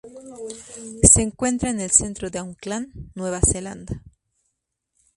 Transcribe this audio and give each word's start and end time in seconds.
Se 1.03 1.21
encuentra 1.21 1.69
en 1.69 1.79
el 1.79 1.91
centro 1.91 2.31
de 2.31 2.39
Auckland, 2.39 2.87
Nueva 3.13 3.39
Zelanda. 3.39 4.01